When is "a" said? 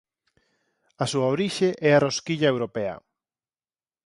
1.03-1.05, 1.93-2.01